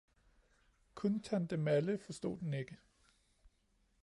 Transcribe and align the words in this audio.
Kun 0.95 1.19
tante 1.19 1.57
malle 1.57 1.97
forstod 1.97 2.39
den 2.39 2.53
ikke 2.53 2.77